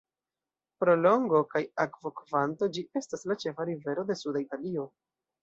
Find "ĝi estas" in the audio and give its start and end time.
2.79-3.27